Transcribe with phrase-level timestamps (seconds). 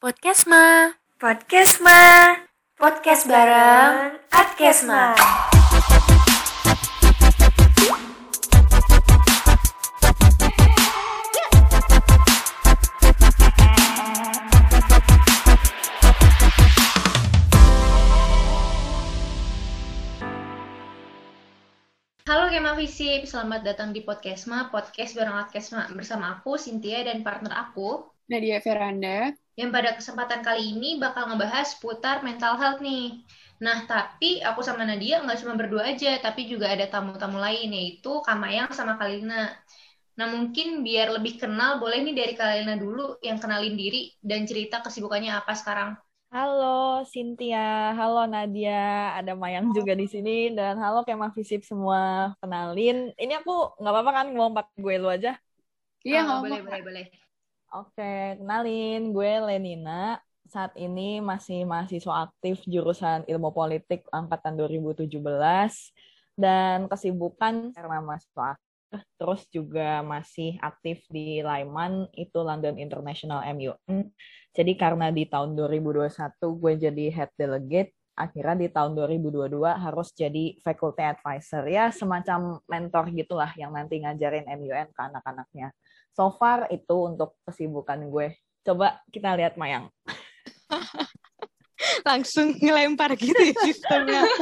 [0.00, 0.96] Podcastma.
[1.20, 2.32] Podcastma.
[2.80, 5.12] Podcast bareng Adkesma.
[22.24, 27.52] Halo Kema Visip, selamat datang di Podcastma, podcast bareng Adkesma bersama aku, Cynthia, dan partner
[27.52, 29.36] aku, Nadia Veranda.
[29.60, 33.04] Yang pada kesempatan kali ini bakal ngebahas seputar mental health nih.
[33.66, 38.10] Nah, tapi aku sama Nadia nggak cuma berdua aja, tapi juga ada tamu-tamu lain, yaitu
[38.26, 39.42] Kamayang sama Kalina.
[40.18, 44.00] Nah, mungkin biar lebih kenal, boleh nih dari Kalina dulu yang kenalin diri
[44.30, 45.90] dan cerita kesibukannya apa sekarang.
[46.34, 46.64] Halo
[47.12, 47.58] Cynthia,
[47.98, 48.70] halo Nadia,
[49.18, 51.98] ada Mayang juga di sini dan halo Kemah Visip semua.
[52.40, 53.50] Kenalin, ini aku
[53.80, 55.30] nggak apa-apa kan ngomong pakai gue lu aja?
[56.06, 57.04] Iya, nggak boleh, boleh, boleh.
[57.70, 60.18] Oke, kenalin gue Lenina.
[60.50, 65.06] Saat ini masih mahasiswa aktif jurusan Ilmu Politik angkatan 2017
[66.34, 68.58] dan kesibukan karena mahasiswa
[69.14, 74.10] terus juga masih aktif di Laiman itu London International MUN.
[74.50, 76.10] Jadi karena di tahun 2021
[76.42, 81.70] gue jadi head delegate, akhirnya di tahun 2022 harus jadi faculty advisor.
[81.70, 85.70] Ya semacam mentor gitulah yang nanti ngajarin MUN ke anak-anaknya.
[86.14, 88.34] So far itu untuk kesibukan gue.
[88.66, 89.88] Coba kita lihat Mayang.
[92.08, 94.22] Langsung ngelempar gitu ya sistemnya.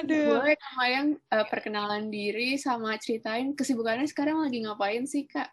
[0.00, 0.40] Aduh.
[0.40, 5.50] Boleh Kamayang eh, perkenalan diri sama ceritain kesibukannya sekarang lagi ngapain sih, Kak?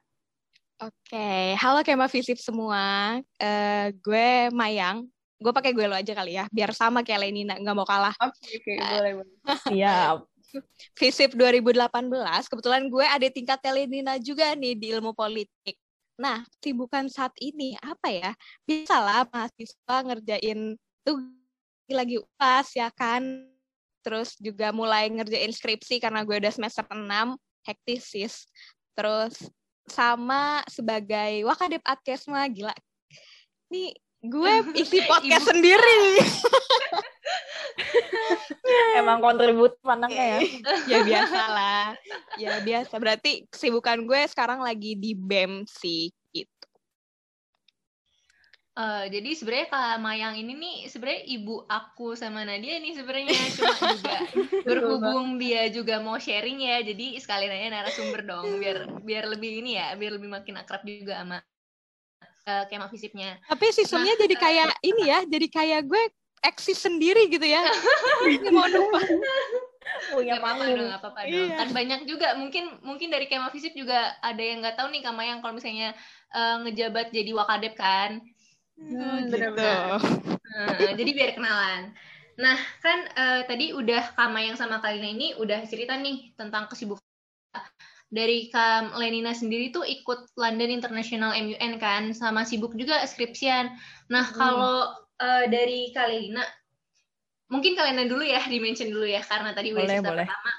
[0.82, 3.18] Oke, halo Kema Visip semua.
[3.38, 5.06] Eh, gue Mayang.
[5.42, 8.14] Gue pakai gue lo aja kali ya, biar sama kayak Lenina, nggak mau kalah.
[8.22, 9.36] Oke, oke, boleh, boleh.
[9.66, 10.31] Siap.
[10.98, 15.76] Visip 2018, kebetulan gue ada tingkat Lenina juga nih di ilmu politik.
[16.20, 18.32] Nah, kesibukan saat ini apa ya?
[18.68, 21.18] Biasalah mahasiswa ngerjain tuh
[21.90, 23.50] lagi UAS ya kan.
[24.02, 28.50] Terus juga mulai ngerjain skripsi karena gue udah semester 6, hektisis.
[28.94, 29.50] Terus
[29.90, 32.74] sama sebagai Wakadep Adkesma, gila.
[33.72, 36.22] Nih, gue isi podcast sendiri.
[39.02, 40.40] Emang kontribut anaknya ya.
[40.92, 41.86] ya biasa lah.
[42.38, 42.94] Ya biasa.
[43.02, 46.68] Berarti kesibukan gue sekarang lagi di BEM sih gitu.
[48.72, 53.76] Eh, jadi sebenarnya Kak Mayang ini nih sebenarnya ibu aku sama Nadia nih sebenarnya cuma
[54.00, 54.18] juga
[54.64, 59.76] berhubung dia juga mau sharing ya jadi sekalian aja narasumber dong biar biar lebih ini
[59.76, 61.44] ya biar lebih makin akrab juga sama
[62.48, 66.04] uh, kema visipnya Tapi sistemnya jadi kayak ini ya, jadi kayak gue
[66.42, 67.62] eksis sendiri gitu ya.
[68.56, 69.06] mau numpang.
[70.10, 71.34] Punya Gak apa-apa dong, gak apa-apa dong.
[71.38, 71.56] Iya.
[71.58, 75.14] Kan banyak juga mungkin mungkin dari kema visip juga ada yang nggak tahu nih Kak
[75.14, 75.94] Mayang kalau misalnya
[76.34, 78.22] eh, ngejabat jadi wakadep kan
[78.82, 79.38] Hmm, gitu.
[79.38, 80.02] benar-benar.
[80.02, 81.94] Nah, jadi biar kenalan.
[82.42, 87.04] Nah, kan eh, tadi udah Kama yang sama Kalina ini udah cerita nih tentang kesibukan
[88.12, 93.72] dari Kak Lenina sendiri tuh ikut London International MUN kan, sama sibuk juga skripsian.
[94.12, 96.44] Nah, kalau eh, dari Kak Lenina,
[97.48, 100.28] mungkin Kalina dulu ya, di-mention dulu ya, karena tadi udah Boleh, cerita boleh.
[100.28, 100.52] pertama.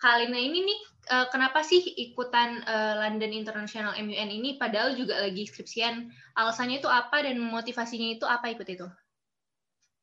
[0.00, 5.48] Kalina ini nih, eh, kenapa sih ikutan eh, London International MUN ini, padahal juga lagi
[5.48, 6.04] skripsian?
[6.36, 8.84] Alasannya itu apa dan motivasinya itu apa ikut itu?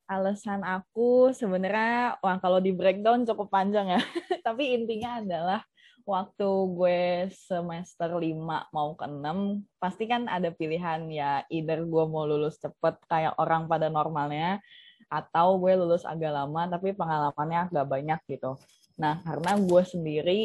[0.09, 4.01] Alasan aku sebenarnya, wah kalau di breakdown cukup panjang ya.
[4.47, 5.61] Tapi intinya adalah
[6.07, 12.23] waktu gue semester 5 mau ke 6, pasti kan ada pilihan ya, either gue mau
[12.23, 14.63] lulus cepet kayak orang pada normalnya,
[15.11, 18.55] atau gue lulus agak lama tapi pengalamannya agak banyak gitu.
[18.99, 20.39] Nah, karena gue sendiri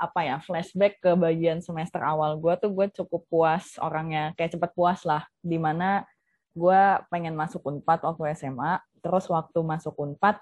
[0.00, 4.72] apa ya flashback ke bagian semester awal gue tuh gue cukup puas orangnya kayak cepet
[4.72, 6.08] puas lah di mana
[6.56, 6.80] gue
[7.12, 10.40] pengen masuk unpad waktu SMA terus waktu masuk unpad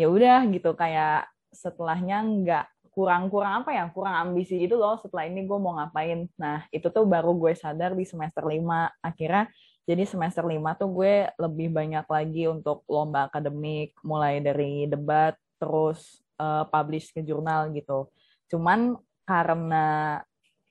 [0.00, 2.66] ya udah gitu kayak setelahnya nggak
[2.96, 6.24] kurang kurang apa ya kurang ambisi gitu loh setelah ini gue mau ngapain.
[6.40, 8.56] Nah itu tuh baru gue sadar di semester 5
[9.04, 9.52] akhirnya
[9.84, 16.24] jadi semester 5 tuh gue lebih banyak lagi untuk lomba akademik mulai dari debat terus
[16.40, 18.08] eh, publish ke jurnal gitu.
[18.48, 18.96] Cuman
[19.28, 20.16] karena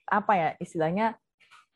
[0.10, 1.14] apa ya istilahnya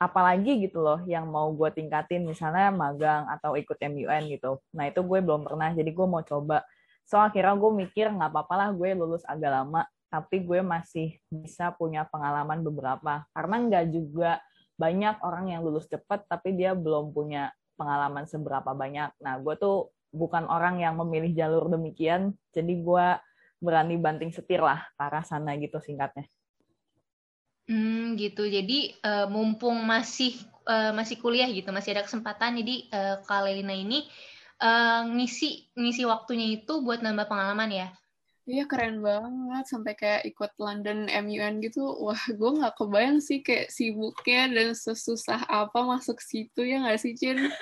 [0.01, 4.57] apalagi gitu loh yang mau gue tingkatin misalnya magang atau ikut MUN gitu.
[4.73, 6.65] Nah itu gue belum pernah jadi gue mau coba.
[7.05, 11.71] So akhirnya gue mikir nggak apa-apa lah gue lulus agak lama tapi gue masih bisa
[11.73, 14.41] punya pengalaman beberapa karena nggak juga
[14.75, 19.93] banyak orang yang lulus cepat tapi dia belum punya pengalaman seberapa banyak nah gue tuh
[20.09, 23.07] bukan orang yang memilih jalur demikian jadi gue
[23.61, 26.25] berani banting setir lah ke arah sana gitu singkatnya
[27.69, 28.49] Hmm, gitu.
[28.49, 30.33] Jadi uh, mumpung masih
[30.65, 32.57] uh, masih kuliah gitu, masih ada kesempatan.
[32.57, 34.09] Jadi uh, Kak Lelina ini
[34.57, 37.87] uh, ngisi ngisi waktunya itu buat nambah pengalaman ya.
[38.49, 41.85] Iya keren banget sampai kayak ikut London MUN gitu.
[42.01, 47.13] Wah, gue nggak kebayang sih kayak sibuknya dan sesusah apa masuk situ ya nggak sih,
[47.13, 47.37] Cin?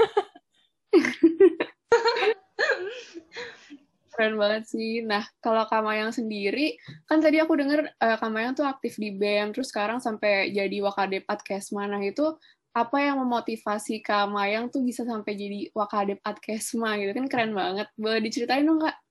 [4.16, 5.04] keren banget sih.
[5.04, 9.68] Nah, kalau Kamayang sendiri, kan tadi aku denger uh, Kamayang tuh aktif di BEM, terus
[9.70, 11.84] sekarang sampai jadi Wakadep Adkesma.
[11.86, 12.32] Nah, itu
[12.72, 17.92] apa yang memotivasi Kamayang tuh bisa sampai jadi Wakadep Adkesma gitu kan keren banget.
[18.00, 19.07] Boleh diceritain dong, Kak?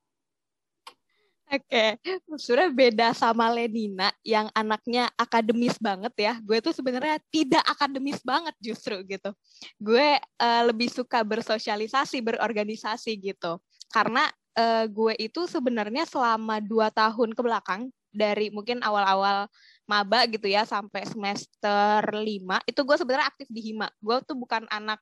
[1.46, 2.19] Oke, okay.
[2.43, 6.34] sebenarnya beda sama Lenina yang anaknya akademis banget ya.
[6.43, 9.31] Gue tuh sebenarnya tidak akademis banget justru gitu.
[9.78, 13.62] Gue uh, lebih suka bersosialisasi, berorganisasi gitu.
[13.94, 14.26] Karena
[14.58, 19.46] uh, gue itu sebenarnya selama dua tahun ke belakang dari mungkin awal-awal
[19.87, 24.64] maba gitu ya sampai semester lima itu gue sebenarnya aktif di hima gue tuh bukan
[24.72, 24.98] anak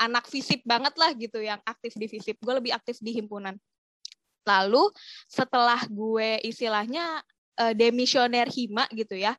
[0.00, 3.54] anak fisip banget lah gitu yang aktif di fisip gue lebih aktif di himpunan
[4.46, 4.88] lalu
[5.26, 7.20] setelah gue istilahnya
[7.58, 9.34] uh, demisioner hima gitu ya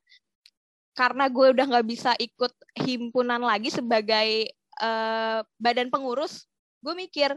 [0.93, 2.51] karena gue udah nggak bisa ikut
[2.83, 4.51] himpunan lagi sebagai
[4.83, 6.45] uh, badan pengurus
[6.83, 7.33] gue mikir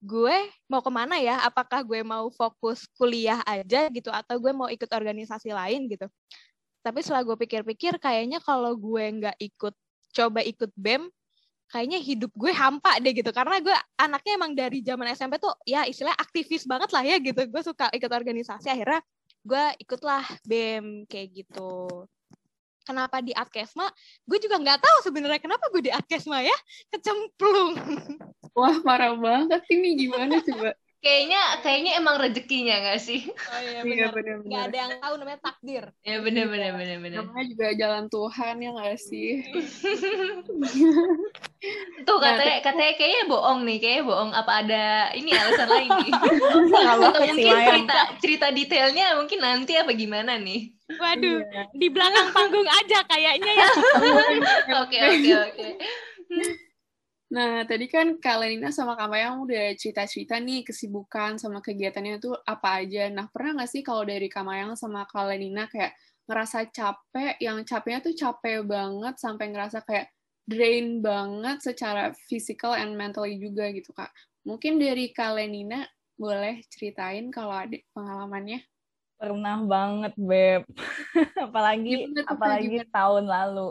[0.00, 1.44] gue mau ke mana ya?
[1.44, 6.08] Apakah gue mau fokus kuliah aja gitu atau gue mau ikut organisasi lain gitu?
[6.80, 9.76] Tapi setelah gue pikir-pikir, kayaknya kalau gue nggak ikut
[10.16, 11.12] coba ikut bem,
[11.70, 13.30] kayaknya hidup gue hampa deh gitu.
[13.30, 17.40] Karena gue anaknya emang dari zaman SMP tuh ya istilah aktivis banget lah ya gitu.
[17.46, 18.66] Gue suka ikut organisasi.
[18.68, 19.00] Akhirnya
[19.40, 21.88] gue ikutlah bem kayak gitu
[22.90, 23.86] kenapa di Adkesma,
[24.26, 26.56] gue juga nggak tahu sebenarnya kenapa gue di Adkesma ya,
[26.90, 27.78] kecemplung.
[28.56, 30.74] Wah, parah banget ini gimana coba?
[31.00, 33.24] Kayaknya kayaknya emang rezekinya gak sih?
[33.24, 34.36] Oh iya, iya benar.
[34.44, 35.84] Gak ada yang tahu namanya takdir.
[36.04, 37.18] Ya benar benar benar benar.
[37.24, 39.30] Namanya juga jalan Tuhan ya gak sih?
[42.08, 44.30] Tuh nah, katanya nah, katanya kayaknya bohong nih, kayaknya bohong.
[44.32, 44.84] Apa ada
[45.16, 46.12] ini alasan lain nih?
[46.96, 50.72] Atau mungkin cerita cerita detailnya mungkin nanti apa gimana nih?
[50.90, 51.62] Waduh, iya.
[51.76, 53.68] di belakang panggung aja kayaknya ya.
[54.82, 55.68] Oke oke oke.
[57.30, 62.34] Nah, tadi kan Kak Lenina sama Kak Mayang udah cerita-cerita nih kesibukan sama kegiatannya itu
[62.42, 63.06] apa aja.
[63.06, 65.94] Nah, pernah nggak sih kalau dari Kak Mayang sama Kak Lenina kayak
[66.26, 70.10] ngerasa capek, yang capeknya tuh capek banget sampai ngerasa kayak
[70.42, 74.10] drain banget secara physical and mentally juga gitu, Kak.
[74.42, 75.86] Mungkin dari Kak Lenina
[76.18, 78.66] boleh ceritain kalau ada pengalamannya?
[79.22, 80.66] Pernah banget, Beb.
[81.46, 83.70] apalagi ya, apalagi tahun lalu.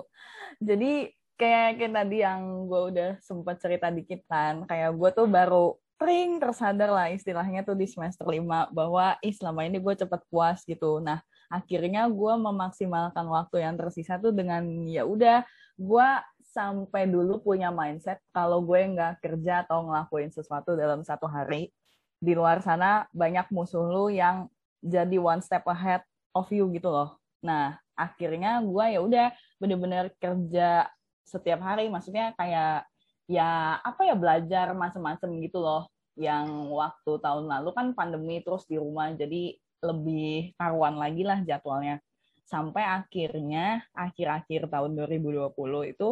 [0.63, 5.79] Jadi kayak kayak tadi yang gue udah sempat cerita dikit kan kayak gue tuh baru
[5.95, 8.43] pring tersadar lah istilahnya tuh di semester 5
[8.75, 10.99] bahwa ih selama ini gue cepet puas gitu.
[10.99, 15.47] Nah akhirnya gue memaksimalkan waktu yang tersisa tuh dengan ya udah
[15.79, 16.09] gue
[16.43, 21.71] sampai dulu punya mindset kalau gue nggak kerja atau ngelakuin sesuatu dalam satu hari
[22.19, 24.51] di luar sana banyak musuh lu yang
[24.83, 26.03] jadi one step ahead
[26.35, 27.15] of you gitu loh.
[27.43, 29.27] Nah akhirnya gue ya udah
[29.59, 30.87] bener-bener kerja
[31.29, 32.89] setiap hari maksudnya kayak
[33.29, 35.85] ya apa ya belajar macam-macam gitu loh
[36.17, 42.03] yang waktu tahun lalu kan pandemi terus di rumah jadi lebih karuan lagi lah jadwalnya.
[42.43, 45.53] Sampai akhirnya akhir-akhir tahun 2020
[45.93, 46.09] itu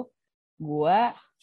[0.61, 0.99] gue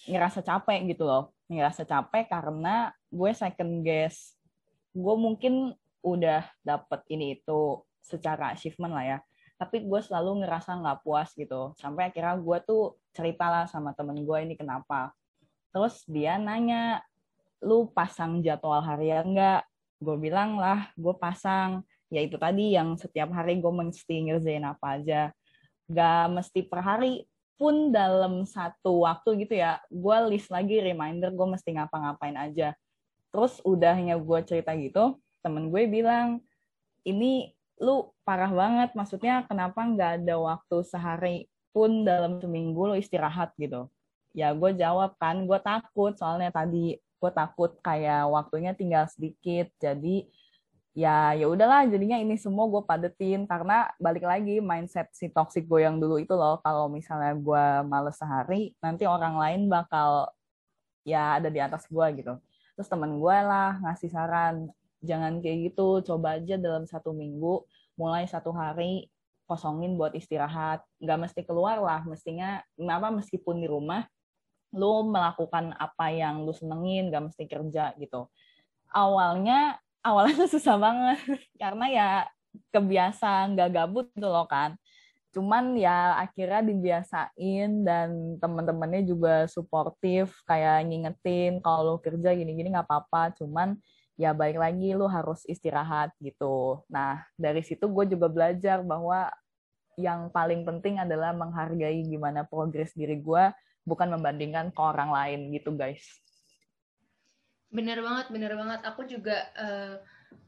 [0.08, 1.34] ngerasa capek gitu loh.
[1.50, 4.38] Ngerasa capek karena gue second guess.
[4.94, 9.18] Gue mungkin udah dapet ini itu secara achievement lah ya
[9.54, 11.72] tapi gue selalu ngerasa nggak puas gitu.
[11.78, 15.14] Sampai akhirnya gue tuh ceritalah sama temen gue ini kenapa.
[15.70, 17.02] Terus dia nanya
[17.62, 19.62] lu pasang jadwal harian nggak?
[20.02, 21.86] Gue bilang lah gue pasang.
[22.10, 25.22] Ya itu tadi yang setiap hari gue mesti ngerjain apa aja.
[25.86, 27.12] Gak mesti per hari
[27.54, 32.74] pun dalam satu waktu gitu ya gue list lagi reminder gue mesti ngapa-ngapain aja.
[33.30, 36.40] Terus udahnya gue cerita gitu temen gue bilang
[37.04, 38.94] ini lu parah banget.
[38.94, 41.36] Maksudnya kenapa nggak ada waktu sehari
[41.74, 43.90] pun dalam seminggu lu istirahat gitu?
[44.34, 46.14] Ya gue jawab kan gue takut.
[46.14, 49.70] Soalnya tadi gue takut kayak waktunya tinggal sedikit.
[49.82, 50.26] Jadi
[50.94, 51.86] ya ya udahlah.
[51.90, 53.46] Jadinya ini semua gue padetin.
[53.46, 56.62] Karena balik lagi mindset si toxic gue yang dulu itu loh.
[56.62, 60.30] Kalau misalnya gue males sehari nanti orang lain bakal
[61.06, 62.34] ya ada di atas gue gitu.
[62.74, 64.66] Terus temen gue lah ngasih saran
[65.04, 67.62] jangan kayak gitu coba aja dalam satu minggu
[67.94, 69.06] mulai satu hari
[69.44, 70.82] kosongin buat istirahat.
[70.98, 74.08] Nggak mesti keluar lah mestinya apa meskipun di rumah
[74.74, 78.26] lu melakukan apa yang lu senengin nggak mesti kerja gitu.
[78.90, 81.18] Awalnya awalnya susah banget
[81.62, 82.08] karena ya
[82.74, 84.74] kebiasaan nggak gabut gitu loh kan.
[85.34, 93.34] Cuman ya akhirnya dibiasain dan teman-temannya juga suportif kayak ngingetin kalau kerja gini-gini nggak apa-apa.
[93.38, 93.74] Cuman
[94.14, 96.86] ya baik lagi lu harus istirahat gitu.
[96.86, 99.30] Nah dari situ gue juga belajar bahwa
[99.94, 103.44] yang paling penting adalah menghargai gimana progres diri gue
[103.86, 106.02] bukan membandingkan ke orang lain gitu guys.
[107.70, 108.80] Bener banget bener banget.
[108.86, 109.98] Aku juga uh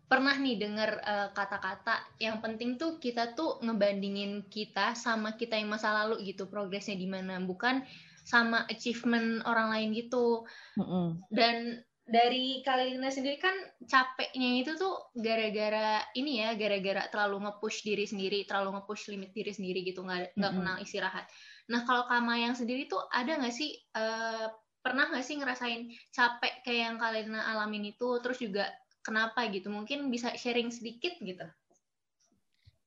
[0.06, 5.66] pernah nih dengar uh, kata-kata yang penting tuh kita tuh ngebandingin kita sama kita yang
[5.66, 7.42] masa lalu gitu progresnya di mana.
[7.42, 7.82] Bukan
[8.22, 10.46] sama achievement orang lain gitu.
[10.78, 11.06] Mm -hmm.
[11.34, 18.06] dan dari Kalina sendiri kan capeknya itu tuh gara-gara ini ya gara-gara terlalu nge-push diri
[18.06, 20.66] sendiri terlalu nge-push limit diri sendiri gitu nggak nggak mm -hmm.
[20.70, 21.26] kenal istirahat
[21.66, 24.46] nah kalau Kama yang sendiri tuh ada nggak sih uh,
[24.78, 28.70] pernah nggak sih ngerasain capek kayak yang Kalina alamin itu terus juga
[29.02, 31.42] kenapa gitu mungkin bisa sharing sedikit gitu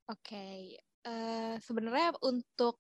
[0.08, 0.80] oke okay.
[1.04, 2.80] uh, eh, sebenarnya untuk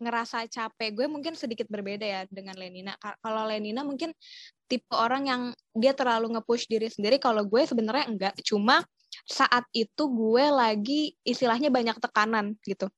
[0.00, 4.12] ngerasa capek gue mungkin sedikit berbeda ya dengan Lenina kalau Lenina mungkin
[4.66, 5.42] tipe orang yang
[5.74, 7.16] dia terlalu nge-push diri sendiri.
[7.22, 8.34] Kalau gue sebenarnya enggak.
[8.42, 8.82] Cuma
[9.24, 12.90] saat itu gue lagi istilahnya banyak tekanan gitu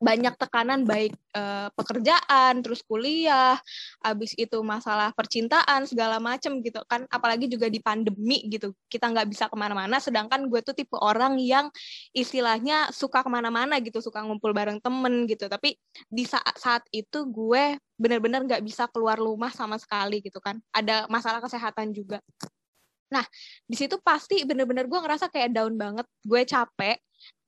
[0.00, 3.60] banyak tekanan baik uh, pekerjaan, terus kuliah,
[4.00, 9.28] habis itu masalah percintaan segala macem gitu kan, apalagi juga di pandemi gitu, kita nggak
[9.28, 11.68] bisa ke mana-mana, sedangkan gue tuh tipe orang yang
[12.16, 15.76] istilahnya suka ke mana-mana gitu, suka ngumpul bareng temen gitu, tapi
[16.08, 21.04] di saat saat itu gue benar-benar nggak bisa keluar rumah sama sekali gitu kan, ada
[21.12, 22.24] masalah kesehatan juga.
[23.12, 23.26] Nah,
[23.68, 26.96] di situ pasti bener-bener gue ngerasa kayak down banget, gue capek,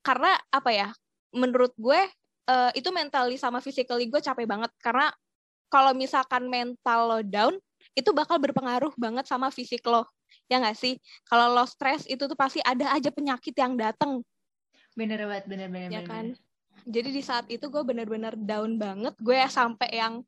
[0.05, 0.89] karena apa ya,
[1.33, 1.97] menurut gue
[2.47, 4.71] uh, itu mentally sama physically gue capek banget.
[4.79, 5.11] Karena
[5.71, 7.55] kalau misalkan mental lo down
[7.93, 10.05] itu bakal berpengaruh banget sama fisik lo.
[10.49, 10.97] Ya nggak sih?
[11.25, 14.21] Kalau lo stres itu tuh pasti ada aja penyakit yang dateng.
[14.93, 16.25] Bener banget bener bener ya bener, kan?
[16.83, 19.15] jadi di saat itu gue bener-bener down banget.
[19.23, 20.19] Gue sampai yang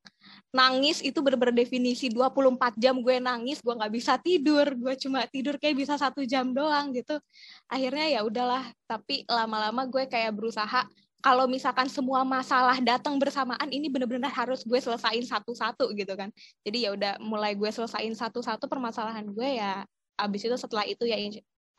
[0.56, 4.72] nangis itu bener-bener definisi 24 jam gue nangis gue nggak bisa tidur.
[4.80, 7.20] Gue cuma tidur kayak bisa satu jam doang gitu.
[7.68, 8.64] Akhirnya ya udahlah.
[8.88, 10.88] Tapi lama-lama gue kayak berusaha
[11.26, 16.30] kalau misalkan semua masalah datang bersamaan ini benar-benar harus gue selesain satu-satu gitu kan.
[16.62, 19.82] Jadi ya udah mulai gue selesain satu-satu permasalahan gue ya
[20.22, 21.18] abis itu setelah itu ya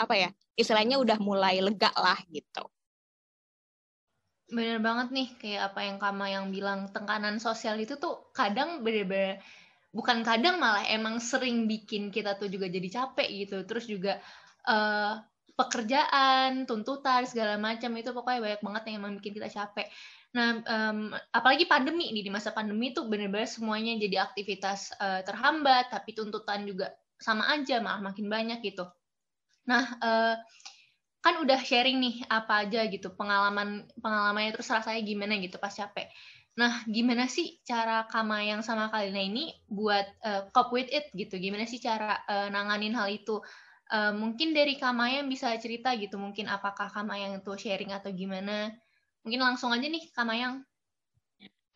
[0.03, 2.67] apa ya istilahnya udah mulai lega lah gitu.
[4.51, 9.39] Bener banget nih kayak apa yang Kama yang bilang tekanan sosial itu tuh kadang bener-bener
[9.95, 13.63] bukan kadang malah emang sering bikin kita tuh juga jadi capek gitu.
[13.63, 14.19] Terus juga
[14.67, 15.23] uh,
[15.57, 19.89] pekerjaan, tuntutan segala macam itu pokoknya banyak banget yang emang bikin kita capek.
[20.37, 25.89] Nah, um, apalagi pandemi nih di masa pandemi itu benar-benar semuanya jadi aktivitas uh, terhambat,
[25.89, 28.85] tapi tuntutan juga sama aja malah makin banyak gitu.
[29.65, 30.37] Nah, uh,
[31.25, 36.07] kan udah sharing nih apa aja gitu pengalaman pengalamannya terus rasanya gimana gitu pas capek.
[36.57, 41.37] Nah, gimana sih cara Kama yang sama Kalina ini buat uh, cope with it gitu?
[41.37, 43.41] Gimana sih cara uh, nanganin hal itu?
[43.87, 48.75] Uh, mungkin dari Kamayang bisa cerita gitu, mungkin apakah Kamayang itu sharing atau gimana?
[49.23, 50.67] Mungkin langsung aja nih Kamayang.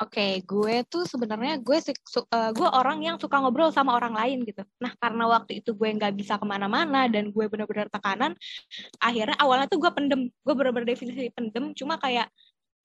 [0.00, 4.49] Oke, okay, gue tuh sebenarnya gue uh, gue orang yang suka ngobrol sama orang lain
[4.49, 4.64] gitu.
[4.81, 8.33] Nah, karena waktu itu gue nggak bisa ke mana-mana dan gue benar-benar tekanan,
[8.97, 11.76] akhirnya awalnya tuh gue pendem, gue benar-benar definisi pendem.
[11.76, 12.33] Cuma kayak,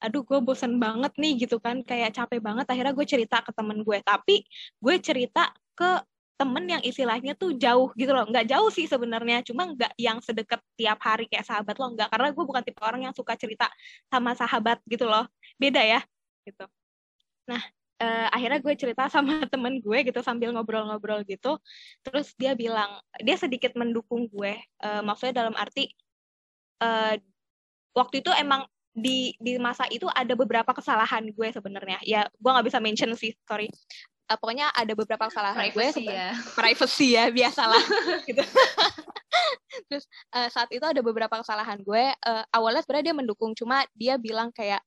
[0.03, 2.67] aduh gue bosen banget nih gitu kan, kayak capek banget.
[2.67, 4.43] Akhirnya gue cerita ke temen gue, tapi
[4.83, 6.03] gue cerita ke
[6.35, 8.27] temen yang istilahnya tuh jauh gitu loh.
[8.27, 12.11] Nggak jauh sih sebenarnya cuma nggak yang sedekat tiap hari kayak sahabat lo nggak.
[12.11, 13.71] Karena gue bukan tipe orang yang suka cerita
[14.11, 15.25] sama sahabat gitu loh.
[15.55, 16.03] Beda ya
[16.43, 16.67] gitu.
[17.47, 17.63] Nah
[18.03, 21.55] uh, akhirnya gue cerita sama temen gue gitu sambil ngobrol-ngobrol gitu.
[22.03, 25.87] Terus dia bilang dia sedikit mendukung gue uh, maksudnya dalam arti
[26.83, 27.15] uh,
[27.95, 31.99] waktu itu emang di di masa itu ada beberapa kesalahan gue sebenarnya.
[32.03, 33.71] Ya gue nggak bisa mention sih sorry
[34.29, 36.29] uh, pokoknya ada beberapa kesalahan privacy gue ya.
[36.57, 37.83] privacy ya biasalah
[38.25, 38.43] gitu.
[39.91, 42.05] Terus uh, saat itu ada beberapa kesalahan gue.
[42.23, 44.81] Uh, awalnya sebenarnya dia mendukung cuma dia bilang kayak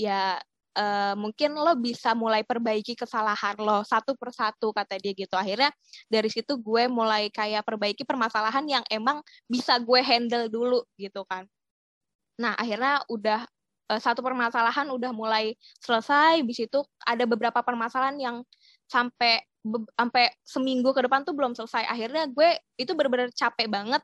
[0.00, 0.40] ya
[0.74, 5.34] uh, mungkin lo bisa mulai perbaiki kesalahan lo satu persatu kata dia gitu.
[5.36, 5.70] Akhirnya
[6.08, 11.46] dari situ gue mulai kayak perbaiki permasalahan yang emang bisa gue handle dulu gitu kan.
[12.40, 13.44] Nah akhirnya udah
[14.00, 16.40] satu permasalahan udah mulai selesai.
[16.46, 18.36] Di situ ada beberapa permasalahan yang
[18.92, 19.40] sampai
[19.96, 21.88] sampai seminggu ke depan tuh belum selesai.
[21.88, 24.02] Akhirnya gue itu benar-benar capek banget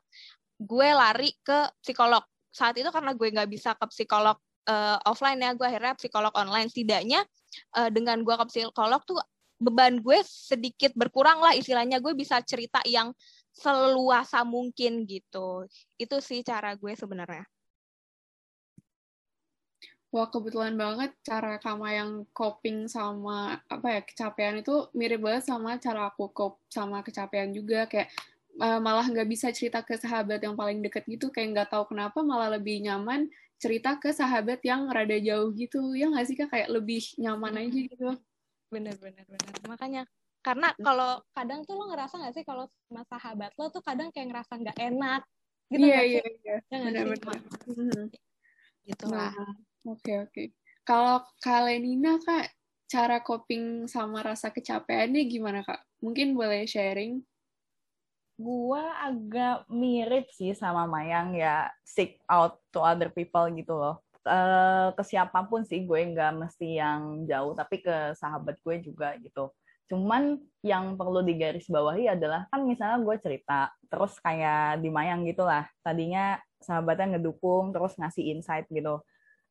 [0.57, 2.23] gue lari ke psikolog.
[2.49, 6.71] Saat itu karena gue nggak bisa ke psikolog uh, offline ya gue akhirnya psikolog online.
[6.71, 7.21] Setidaknya
[7.77, 9.19] uh, dengan gue ke psikolog tuh
[9.59, 11.99] beban gue sedikit berkurang lah istilahnya.
[11.99, 13.11] Gue bisa cerita yang
[13.51, 15.67] seluasa mungkin gitu.
[15.99, 17.43] Itu sih cara gue sebenarnya
[20.09, 25.77] Wah, kebetulan banget cara kamu yang coping sama apa ya kecapean itu mirip banget sama
[25.77, 27.85] cara aku cope sama kecapean juga.
[27.85, 28.09] Kayak
[28.57, 31.29] uh, malah nggak bisa cerita ke sahabat yang paling deket gitu.
[31.29, 33.29] Kayak nggak tahu kenapa malah lebih nyaman
[33.61, 35.93] cerita ke sahabat yang rada jauh gitu.
[35.93, 36.49] Ya nggak sih kak?
[36.49, 38.09] Kayak lebih nyaman aja gitu.
[38.73, 39.53] Bener bener bener.
[39.69, 40.01] Makanya
[40.41, 44.33] karena kalau kadang tuh lo ngerasa nggak sih kalau sama sahabat lo tuh kadang kayak
[44.33, 45.21] ngerasa nggak enak?
[45.69, 46.33] Gitu iya nggak iya sih?
[46.41, 46.55] iya.
[46.57, 46.81] Ya nggak sih?
[46.81, 47.39] benar-benar
[47.69, 48.03] Mhm.
[48.89, 49.53] gitu Nah, lah
[49.85, 50.43] oke oke.
[50.87, 52.49] Kalau Kak Lenina, Kak,
[52.89, 55.85] cara coping sama rasa kecapeannya gimana, Kak?
[56.01, 57.21] Mungkin boleh sharing?
[58.39, 64.01] Gua agak mirip sih sama Mayang ya, seek out to other people gitu loh.
[64.23, 69.15] Eh, ke siapa pun sih gue nggak mesti yang jauh, tapi ke sahabat gue juga
[69.19, 69.51] gitu.
[69.89, 75.65] Cuman yang perlu digarisbawahi adalah kan misalnya gue cerita, terus kayak di Mayang gitu lah.
[75.81, 79.01] Tadinya sahabatnya ngedukung, terus ngasih insight gitu.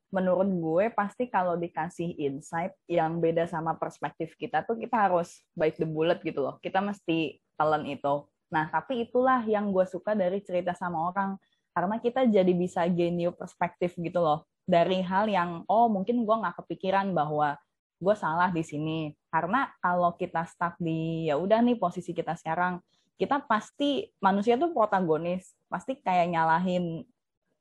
[0.09, 5.77] Menurut gue pasti kalau dikasih insight yang beda sama perspektif kita tuh kita harus bite
[5.77, 6.57] the bullet gitu loh.
[6.65, 8.25] Kita mesti telan itu.
[8.49, 11.37] Nah, tapi itulah yang gue suka dari cerita sama orang.
[11.77, 14.49] Karena kita jadi bisa gain new perspektif gitu loh.
[14.65, 17.61] Dari hal yang, oh mungkin gue nggak kepikiran bahwa
[18.01, 19.13] gue salah di sini.
[19.29, 22.81] Karena kalau kita stuck di, ya udah nih posisi kita sekarang,
[23.21, 25.53] kita pasti, manusia tuh protagonis.
[25.69, 27.05] Pasti kayak nyalahin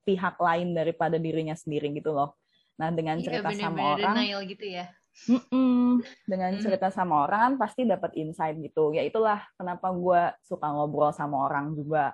[0.08, 2.40] pihak lain daripada dirinya sendiri gitu loh.
[2.80, 4.86] Nah, dengan Iya cerita sama bener-bener orang, denial gitu ya.
[5.26, 6.06] Mm-mm.
[6.30, 6.62] Dengan Hmm.
[6.64, 8.96] cerita sama orang kan pasti dapat insight gitu.
[8.96, 12.14] Ya itulah kenapa gue suka ngobrol sama orang juga.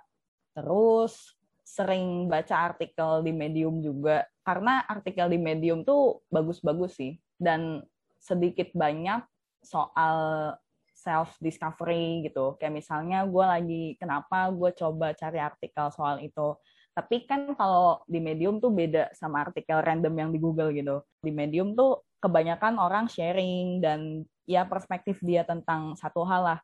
[0.55, 1.35] Terus
[1.67, 4.23] sering baca artikel di Medium juga.
[4.41, 7.19] Karena artikel di Medium tuh bagus-bagus sih.
[7.35, 7.83] Dan
[8.23, 9.19] sedikit banyak
[9.59, 10.55] soal
[10.95, 12.55] self discovery gitu.
[12.55, 16.55] Kayak misalnya gue lagi kenapa gue coba cari artikel soal itu.
[16.93, 21.01] Tapi kan kalau di Medium tuh beda sama artikel random yang di Google gitu.
[21.25, 26.59] Di Medium tuh kebanyakan orang sharing dan ya perspektif dia tentang satu hal lah.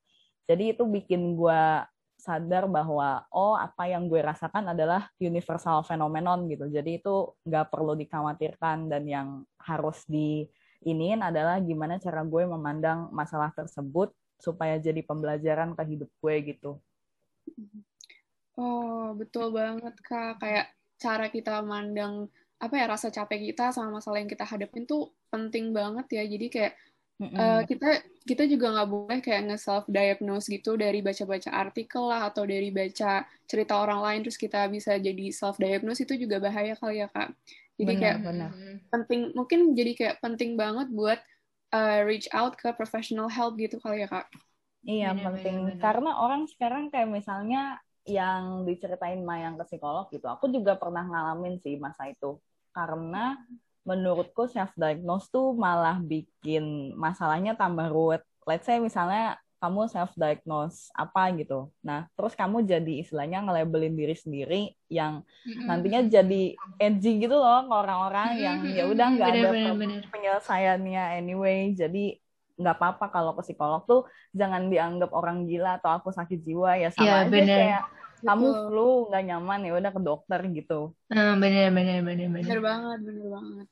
[0.46, 1.62] Jadi itu bikin gue
[2.20, 6.70] sadar bahwa oh apa yang gue rasakan adalah universal phenomenon gitu.
[6.70, 13.50] Jadi itu nggak perlu dikhawatirkan dan yang harus diiniin adalah gimana cara gue memandang masalah
[13.56, 16.72] tersebut supaya jadi pembelajaran ke hidup gue gitu.
[18.60, 20.32] Oh, betul banget, Kak.
[20.44, 20.66] Kayak
[21.04, 22.28] cara kita mandang
[22.60, 26.24] apa ya rasa capek kita sama masalah yang kita hadapin tuh penting banget ya.
[26.34, 26.74] Jadi kayak
[27.22, 27.40] Mm-mm.
[27.44, 27.88] eh, kita
[28.30, 33.26] kita juga nggak boleh kayak nge-self diagnose gitu dari baca-baca artikel lah atau dari baca
[33.52, 37.30] cerita orang lain terus kita bisa jadi self diagnose itu juga bahaya kali ya, Kak.
[37.80, 38.02] Jadi Benar.
[38.02, 38.52] kayak benar.
[38.94, 41.20] Penting mungkin jadi kayak penting banget buat
[41.76, 44.28] eh, reach out ke professional help gitu kali ya, Kak.
[44.92, 45.56] Iya, Benar, penting.
[45.56, 45.80] benar, benar.
[45.84, 47.60] Karena orang sekarang kayak misalnya
[48.08, 50.26] yang diceritain Mayang ke psikolog gitu.
[50.30, 52.40] Aku juga pernah ngalamin sih masa itu.
[52.72, 53.36] Karena
[53.88, 58.22] menurutku self-diagnose tuh malah bikin masalahnya tambah ruwet.
[58.46, 61.68] Let's say misalnya kamu self-diagnose apa gitu.
[61.84, 65.20] Nah, terus kamu jadi istilahnya nge-labelin diri sendiri yang
[65.68, 70.02] nantinya jadi edgy gitu loh ke orang-orang yang ya udah nggak ada bener.
[70.08, 71.76] penyelesaiannya anyway.
[71.76, 72.16] Jadi
[72.60, 74.00] nggak apa-apa kalau ke psikolog tuh
[74.40, 77.50] jangan dianggap orang gila atau aku sakit jiwa ya sama Iya, aja bener.
[77.56, 77.82] kayak
[78.26, 80.74] kamu flu nggak nyaman ya udah ke dokter gitu.
[81.10, 82.46] Hmm, bener bener bener bener.
[82.46, 83.68] Bener banget, bener banget.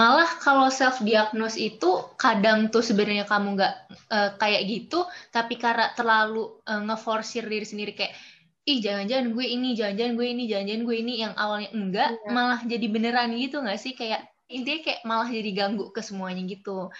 [0.00, 1.90] Malah kalau self diagnose itu
[2.22, 3.74] kadang tuh sebenarnya kamu nggak
[4.16, 4.96] eh, kayak gitu,
[5.36, 8.14] tapi karena terlalu eh, ngeforsir diri sendiri kayak
[8.70, 12.30] ih jangan-jangan gue ini, jangan-jangan gue ini, jangan-jangan gue ini yang awalnya enggak Iya.
[12.36, 14.20] malah jadi beneran gitu nggak sih kayak
[14.52, 16.92] intinya kayak malah jadi ganggu ke semuanya gitu.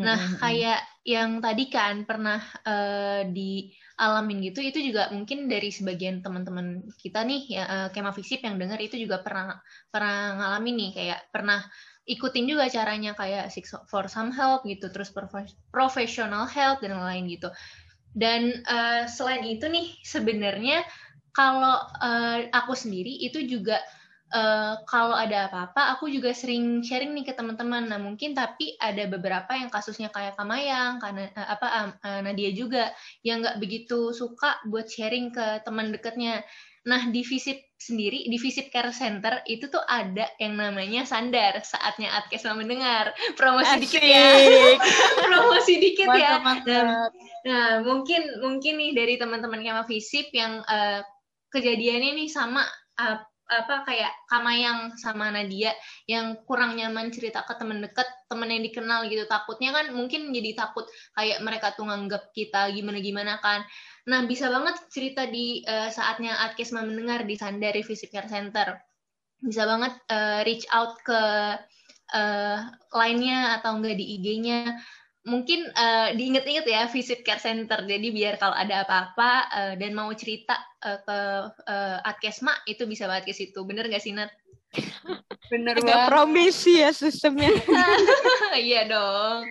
[0.00, 0.40] Nah, Mm-mm.
[0.40, 7.20] kayak yang tadi kan pernah eh, dialamin gitu, itu juga mungkin dari sebagian teman-teman kita
[7.26, 9.60] nih, ya, eh, Kema Visip yang dengar itu juga pernah
[9.92, 11.60] pernah ngalamin nih, kayak pernah
[12.08, 17.26] ikutin juga caranya kayak seek for some help gitu, terus profe- professional help dan lain-lain
[17.36, 17.48] gitu.
[18.10, 20.82] Dan eh, selain itu nih, sebenarnya
[21.30, 23.78] kalau eh, aku sendiri itu juga
[24.30, 27.90] eh, kalau ada apa-apa, aku juga sering sharing nih ke teman-teman.
[27.90, 32.94] Nah, mungkin tapi ada beberapa yang kasusnya kayak Kamayang, karena eh, apa eh, Nadia juga
[33.26, 36.46] yang nggak begitu suka buat sharing ke teman dekatnya.
[36.80, 41.60] Nah, di Visip sendiri, di Visip Care Center itu tuh ada yang namanya Sandar.
[41.60, 43.12] Saatnya Adkesma mendengar.
[43.36, 44.32] Promosi dikit ya.
[45.28, 46.40] Promosi dikit ya.
[46.40, 47.10] Mantap, Dan mantap.
[47.44, 51.04] Nah, mungkin mungkin nih dari teman-teman Kema Visip yang eh,
[51.52, 52.64] kejadiannya nih sama
[52.96, 53.18] eh,
[53.50, 55.74] apa kayak Kamayang sama Nadia
[56.06, 59.26] yang kurang nyaman cerita ke teman dekat, teman yang dikenal gitu.
[59.26, 60.86] Takutnya kan mungkin jadi takut
[61.18, 63.66] kayak mereka tuh nganggap kita gimana-gimana kan.
[64.06, 68.78] Nah, bisa banget cerita di eh, saatnya Adkesma mendengar di Sandari Visip Care Center.
[69.42, 71.20] Bisa banget eh, reach out ke
[72.14, 72.58] uh,
[72.94, 74.78] line-nya atau enggak di IG-nya
[75.20, 80.08] mungkin uh, diinget-inget ya visit care center jadi biar kalau ada apa-apa uh, dan mau
[80.16, 81.18] cerita uh, ke
[81.68, 84.32] uh, Adkesma itu bisa banget ke situ bener gak sih Nat?
[85.50, 86.08] Bener Agak banget.
[86.08, 87.50] promisi ya sistemnya.
[88.54, 89.50] iya dong.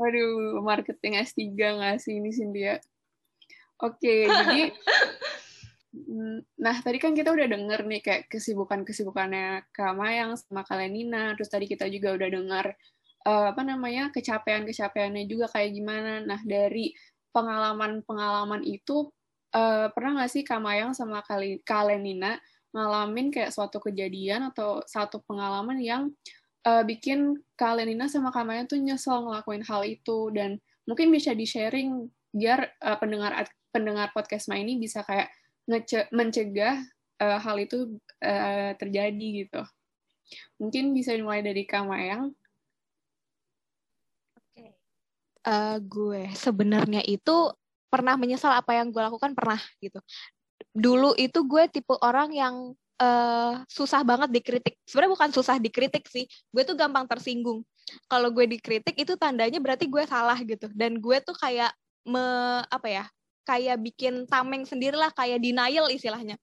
[0.00, 2.80] Waduh, marketing S3 nggak sih ini Cynthia?
[3.78, 4.72] Oke, jadi
[5.92, 11.36] mm, Nah, tadi kan kita udah denger nih kayak kesibukan-kesibukannya Kak Mayang sama Kak Lenina,
[11.36, 12.66] terus tadi kita juga udah dengar
[13.26, 16.22] uh, apa namanya kecapean-kecapeannya juga kayak gimana.
[16.24, 16.94] Nah, dari
[17.34, 19.10] pengalaman-pengalaman itu
[19.56, 22.38] uh, pernah nggak sih Kak Mayang sama Kak Lenina
[22.74, 26.10] ngalamin kayak suatu kejadian atau satu pengalaman yang
[26.66, 31.32] uh, bikin Kak Lenina sama Kak Mayang tuh nyesel ngelakuin hal itu dan mungkin bisa
[31.32, 35.30] di-sharing biar uh, pendengar pendengar podcast Ma ini bisa kayak
[36.12, 36.82] mencegah
[37.22, 39.62] uh, hal itu uh, terjadi gitu.
[40.58, 42.34] Mungkin bisa dimulai dari Kak Mayang.
[44.34, 44.74] Oke.
[45.44, 47.52] Uh, gue sebenarnya itu
[47.92, 50.00] pernah menyesal apa yang gue lakukan pernah gitu.
[50.72, 52.54] Dulu itu gue tipe orang yang
[52.98, 54.74] uh, susah banget dikritik.
[54.88, 57.60] Sebenarnya bukan susah dikritik sih, gue tuh gampang tersinggung.
[58.08, 60.66] Kalau gue dikritik itu tandanya berarti gue salah gitu.
[60.72, 61.70] Dan gue tuh kayak
[62.04, 62.24] me
[62.68, 63.04] apa ya
[63.44, 66.40] kayak bikin tameng sendirilah kayak denial istilahnya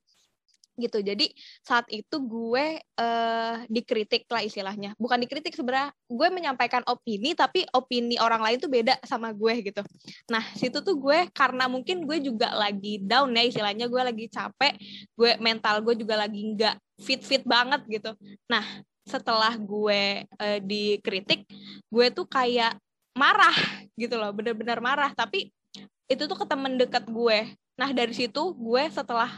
[0.79, 1.03] gitu.
[1.03, 1.31] Jadi
[1.65, 4.95] saat itu gue uh, dikritik lah istilahnya.
[4.95, 9.81] Bukan dikritik sebenarnya gue menyampaikan opini tapi opini orang lain tuh beda sama gue gitu.
[10.31, 14.73] Nah situ tuh gue karena mungkin gue juga lagi down ya istilahnya gue lagi capek
[15.15, 18.12] gue mental gue juga lagi nggak fit fit banget gitu.
[18.47, 18.63] Nah
[19.03, 21.49] setelah gue uh, dikritik
[21.89, 22.77] gue tuh kayak
[23.17, 23.55] marah
[23.99, 25.12] gitu loh bener-bener marah.
[25.12, 25.51] Tapi
[26.12, 27.55] itu tuh ke temen deket gue.
[27.79, 29.31] Nah dari situ gue setelah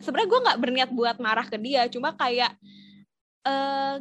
[0.00, 2.52] sebenarnya gue nggak berniat buat marah ke dia cuma kayak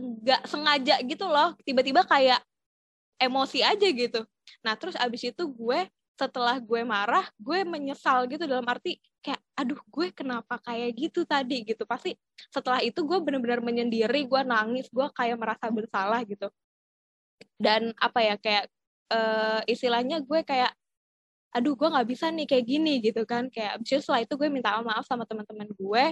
[0.02, 1.54] nggak uh, sengaja gitu loh.
[1.62, 2.42] Tiba-tiba kayak
[3.22, 4.26] emosi aja gitu.
[4.66, 8.50] Nah terus abis itu gue setelah gue marah gue menyesal gitu.
[8.50, 11.62] Dalam arti kayak aduh gue kenapa kayak gitu tadi?
[11.62, 11.86] Gitu.
[11.86, 12.18] Pasti
[12.50, 16.50] setelah itu gue bener-bener menyendiri gue nangis gue kayak merasa bersalah gitu.
[17.56, 18.66] Dan apa ya kayak
[19.14, 20.74] uh, istilahnya gue kayak
[21.56, 23.48] aduh gue nggak bisa nih kayak gini gitu kan.
[23.48, 26.06] Kayak abis itu setelah itu gue minta maaf sama teman-teman gue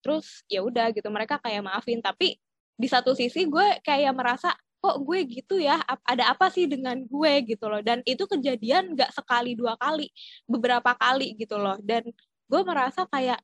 [0.00, 2.00] terus ya udah gitu mereka kayak maafin.
[2.00, 2.40] Tapi
[2.76, 5.84] di satu sisi gue kayak merasa kok gue gitu ya?
[6.08, 7.32] Ada apa sih dengan gue?
[7.44, 7.84] gitu loh.
[7.84, 10.08] Dan itu kejadian nggak sekali dua kali
[10.48, 11.76] beberapa kali gitu loh.
[11.84, 12.08] Dan
[12.48, 13.40] gue merasa kayak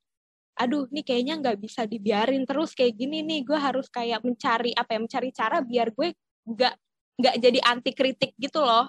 [0.52, 3.44] aduh nih kayaknya nggak bisa dibiarin terus kayak gini nih.
[3.44, 6.16] Gue harus kayak mencari apa ya mencari cara biar gue
[6.48, 6.74] nggak
[7.20, 8.88] nggak jadi anti kritik gitu loh.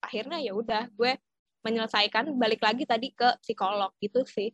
[0.00, 1.12] Akhirnya ya udah gue
[1.66, 4.50] menyelesaikan balik lagi tadi ke psikolog gitu sih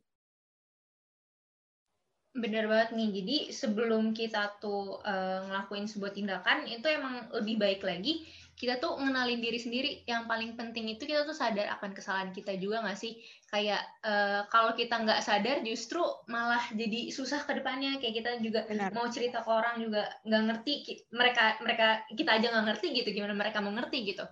[2.35, 3.15] Bener banget nih.
[3.15, 8.99] Jadi sebelum kita tuh uh, ngelakuin sebuah tindakan itu emang lebih baik lagi kita tuh
[9.03, 9.91] ngenalin diri sendiri.
[10.07, 13.19] Yang paling penting itu kita tuh sadar akan kesalahan kita juga nggak sih?
[13.51, 17.99] Kayak uh, kalau kita nggak sadar justru malah jadi susah ke depannya.
[17.99, 18.95] Kayak kita juga Benar.
[18.95, 20.75] mau cerita ke orang juga nggak ngerti.
[21.11, 23.09] Mereka mereka kita aja nggak ngerti gitu.
[23.11, 24.25] Gimana mereka mau ngerti gitu.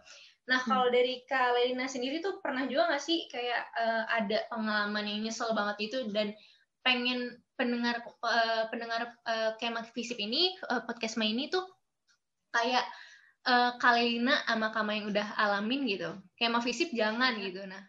[0.50, 0.68] Nah, hmm.
[0.68, 5.20] kalau dari Kak Lelina sendiri tuh pernah juga nggak sih kayak uh, ada pengalaman yang
[5.26, 6.34] nyesel banget itu dan
[6.82, 11.62] pengen pendengar uh, pendengar uh, Kemak Visip ini uh, podcast main ini tuh
[12.50, 12.82] kayak
[13.46, 16.10] uh, Kak Lelina sama Kama yang udah alamin gitu.
[16.34, 17.62] Kemak Visip jangan gitu.
[17.62, 17.86] Nah,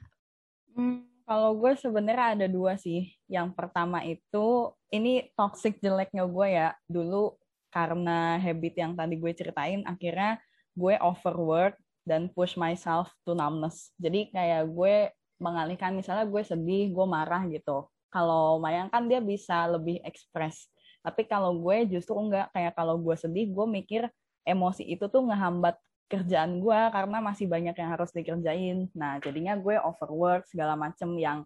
[0.77, 3.09] hmm, kalau gue sebenarnya ada dua sih.
[3.25, 6.69] Yang pertama itu ini toxic jeleknya gue ya.
[6.85, 7.33] Dulu
[7.73, 10.37] karena habit yang tadi gue ceritain, akhirnya
[10.77, 13.91] gue overwork dan push myself to numbness.
[13.99, 17.87] Jadi kayak gue mengalihkan misalnya gue sedih, gue marah gitu.
[18.13, 20.69] Kalau Mayang kan dia bisa lebih ekspres.
[21.03, 24.07] Tapi kalau gue justru enggak, kayak kalau gue sedih, gue mikir
[24.47, 25.75] emosi itu tuh ngehambat
[26.07, 28.87] kerjaan gue karena masih banyak yang harus dikerjain.
[28.93, 31.41] Nah, jadinya gue overwork segala macem yang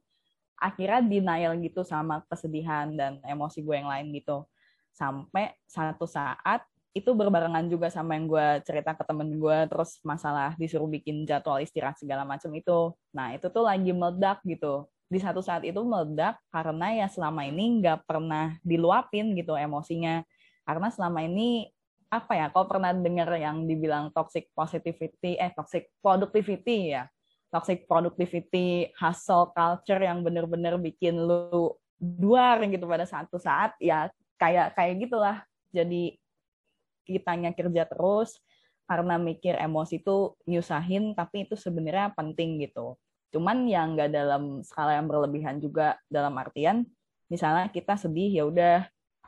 [0.58, 4.44] akhirnya denial gitu sama kesedihan dan emosi gue yang lain gitu.
[4.92, 6.66] Sampai satu saat
[6.98, 11.62] itu berbarengan juga sama yang gue cerita ke temen gue terus masalah disuruh bikin jadwal
[11.62, 12.98] istirahat segala macam itu.
[13.14, 14.90] Nah itu tuh lagi meledak gitu.
[15.08, 20.26] Di satu saat itu meledak karena ya selama ini nggak pernah diluapin gitu emosinya.
[20.66, 21.70] Karena selama ini
[22.10, 27.06] apa ya kalau pernah dengar yang dibilang toxic positivity eh toxic productivity ya.
[27.48, 34.76] Toxic productivity hustle culture yang bener-bener bikin lu duar gitu pada satu saat ya kayak
[34.76, 35.38] kayak gitulah.
[35.72, 36.20] Jadi
[37.08, 38.36] kitanya kerja terus
[38.88, 43.00] karena mikir emosi itu nyusahin tapi itu sebenarnya penting gitu
[43.32, 46.88] cuman yang nggak dalam skala yang berlebihan juga dalam artian
[47.28, 48.78] misalnya kita sedih ya udah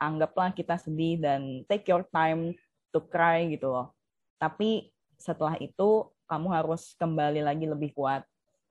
[0.00, 2.56] anggaplah kita sedih dan take your time
[2.90, 3.92] to cry gitu loh
[4.40, 4.88] Tapi
[5.20, 8.24] setelah itu kamu harus kembali lagi lebih kuat.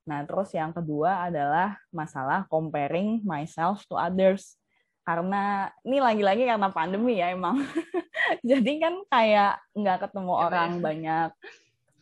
[0.10, 4.58] Nah, terus yang kedua adalah masalah comparing myself to others.
[5.04, 7.60] Karena ini lagi-lagi karena pandemi ya emang.
[8.50, 10.82] Jadi kan kayak nggak ketemu ya, orang ya.
[10.82, 11.30] banyak.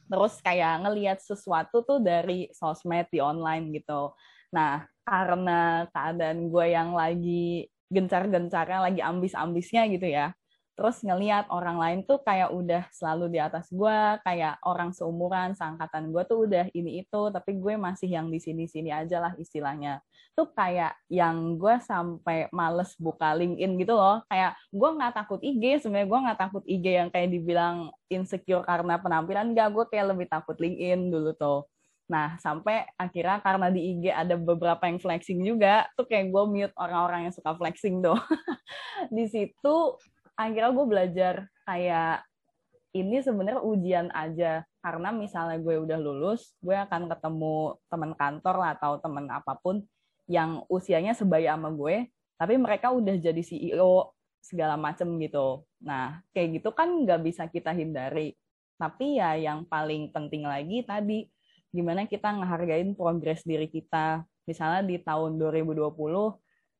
[0.08, 4.16] Terus kayak ngelihat sesuatu tuh dari sosmed di online gitu.
[4.52, 10.36] Nah, karena keadaan gue yang lagi gencar-gencarnya, lagi ambis-ambisnya gitu ya
[10.78, 16.14] terus ngeliat orang lain tuh kayak udah selalu di atas gue kayak orang seumuran seangkatan
[16.14, 20.06] gue tuh udah ini itu tapi gue masih yang di sini sini aja lah istilahnya.
[20.38, 24.22] Tuh kayak yang gue sampai males buka LinkedIn gitu loh.
[24.30, 29.02] Kayak gue nggak takut IG sebenarnya gue nggak takut IG yang kayak dibilang insecure karena
[29.02, 29.58] penampilan.
[29.58, 31.66] Gak gue kayak lebih takut LinkedIn dulu tuh.
[32.08, 36.76] Nah, sampai akhirnya karena di IG ada beberapa yang flexing juga, tuh kayak gue mute
[36.80, 38.16] orang-orang yang suka flexing tuh.
[39.16, 39.76] di situ
[40.38, 42.24] akhirnya gue belajar kayak
[42.96, 44.64] ini sebenarnya ujian aja.
[44.80, 49.84] Karena misalnya gue udah lulus gue akan ketemu teman kantor lah atau teman apa pun
[50.32, 55.66] yang usianya sebaya sama gue tapi mereka udah jadi CEO segala macem gitu.
[55.84, 58.38] Nah kayak gitu kan nggak bisa kita hindari.
[58.78, 61.28] Tapi ya yang paling penting lagi tadi
[61.74, 64.24] gimana kita ngehargain progres diri kita.
[64.48, 65.92] Misalnya di tahun 2020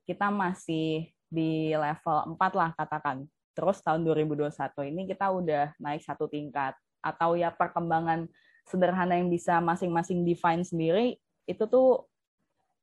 [0.08, 4.54] kita masih di level 4 lah katakan Terus tahun 2021
[4.94, 6.78] ini kita udah naik satu tingkat.
[7.02, 8.30] Atau ya perkembangan
[8.70, 11.18] sederhana yang bisa masing-masing define sendiri,
[11.50, 12.06] itu tuh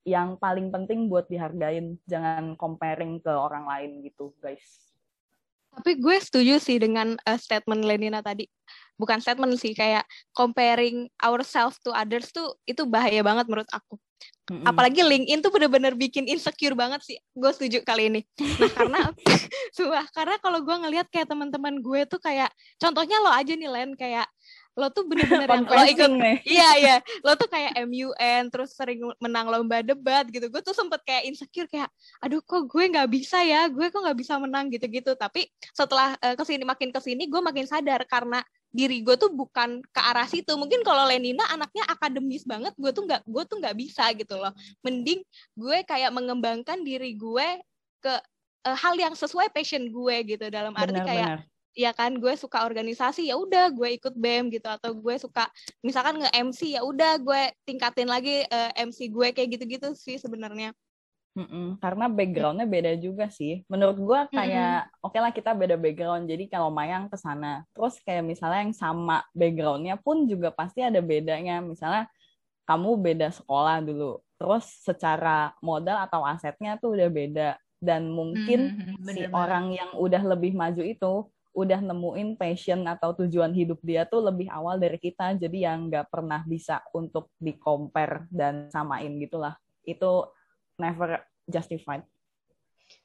[0.03, 1.95] yang paling penting buat dihargain.
[2.11, 4.91] Jangan comparing ke orang lain gitu, guys.
[5.75, 8.51] Tapi gue setuju sih dengan uh, statement Lenina tadi.
[8.99, 13.99] Bukan statement sih, kayak comparing ourselves to others tuh itu bahaya banget menurut aku.
[14.45, 14.69] Mm-hmm.
[14.69, 17.17] Apalagi LinkedIn tuh bener-bener bikin insecure banget sih.
[17.33, 18.21] Gue setuju kali ini.
[18.61, 19.01] Nah karena,
[19.77, 23.97] suah, karena kalau gue ngelihat kayak teman-teman gue tuh kayak, contohnya lo aja nih Len,
[23.97, 24.29] kayak
[24.75, 26.37] lo tuh bener-bener yang lo ikut nih.
[26.51, 30.99] iya iya lo tuh kayak MUN terus sering menang lomba debat gitu gue tuh sempet
[31.07, 31.87] kayak insecure kayak
[32.19, 36.35] aduh kok gue nggak bisa ya gue kok nggak bisa menang gitu-gitu tapi setelah uh,
[36.35, 38.43] ke sini makin ke sini gue makin sadar karena
[38.75, 40.51] diri gue tuh bukan ke arah situ.
[40.59, 44.51] Mungkin kalau Lenina anaknya akademis banget gue tuh nggak gue tuh nggak bisa gitu loh.
[44.83, 45.23] Mending
[45.55, 47.63] gue kayak mengembangkan diri gue
[48.03, 48.15] ke
[48.67, 50.51] uh, hal yang sesuai passion gue gitu.
[50.51, 51.41] Dalam arti benar, kayak benar.
[51.75, 54.67] ya kan gue suka organisasi ya udah gue ikut bem gitu.
[54.67, 55.47] Atau gue suka
[55.87, 60.19] misalkan nge MC ya udah gue tingkatin lagi uh, eh, MC gue kayak gitu-gitu sih
[60.19, 60.75] sebenarnya
[61.35, 63.67] Mm-mm, karena backgroundnya beda juga sih.
[63.67, 66.31] Menurut gue kayak oke okay lah kita beda background.
[66.31, 71.03] Jadi kalau Mayang ke sana, terus kayak misalnya yang sama backgroundnya pun juga pasti ada
[71.03, 71.59] bedanya.
[71.59, 72.07] Misalnya
[72.71, 77.49] kamu beda sekolah dulu, terus secara modal atau asetnya tuh udah beda.
[77.83, 83.51] Dan mungkin mm-hmm, si orang yang udah lebih maju itu udah nemuin passion atau tujuan
[83.55, 85.35] hidup dia tuh lebih awal dari kita.
[85.35, 89.59] Jadi yang nggak pernah bisa untuk di compare dan samain gitulah.
[89.83, 90.31] Itu
[90.79, 92.03] never justified.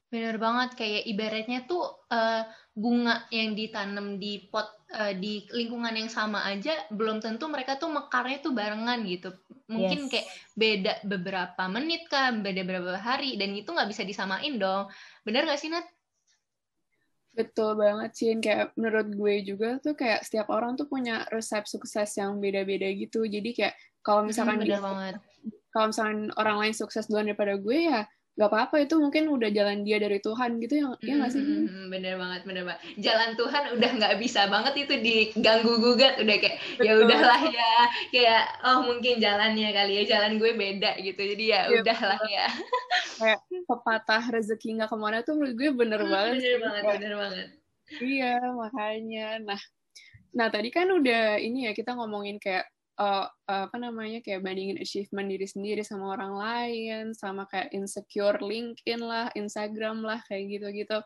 [0.10, 2.42] Bener banget, kayak ibaratnya tuh uh,
[2.74, 7.94] bunga yang ditanam di pot uh, di lingkungan yang sama aja belum tentu mereka tuh
[7.94, 9.30] mekarnya tuh barengan gitu.
[9.70, 10.10] Mungkin yes.
[10.10, 10.28] kayak
[10.58, 14.90] beda beberapa menit kan, beda beberapa hari dan itu nggak bisa disamain dong.
[15.22, 15.86] Bener gak sih Nat?
[17.38, 22.10] Betul banget sih, kayak menurut gue juga tuh kayak setiap orang tuh punya resep sukses
[22.18, 23.30] yang beda-beda gitu.
[23.30, 25.16] Jadi kayak kalau misalkan hmm, bener banget
[25.70, 28.88] kalau misalnya orang lain sukses duluan daripada gue ya gak apa-apa.
[28.88, 31.44] Itu mungkin udah jalan dia dari Tuhan gitu ya ya nggak sih?
[31.44, 32.82] Hmm, bener banget bener banget.
[32.96, 36.24] Jalan Tuhan udah nggak bisa banget itu diganggu gugat.
[36.24, 37.74] Udah kayak ya udahlah ya.
[38.16, 40.04] Kayak oh mungkin jalannya kali ya.
[40.08, 41.20] Jalan gue beda gitu.
[41.20, 42.48] Jadi ya, ya udahlah ya.
[43.20, 47.14] Kayak pepatah rezeki nggak ke mana tuh menurut gue bener hmm, banget bener banget bener
[47.20, 47.48] banget.
[48.00, 49.28] Iya makanya.
[49.44, 49.62] Nah
[50.30, 55.32] nah tadi kan udah ini ya kita ngomongin kayak uh, apa namanya kayak bandingin achievement
[55.32, 61.00] diri sendiri sama orang lain, sama kayak insecure LinkedIn lah, Instagram lah kayak gitu-gitu.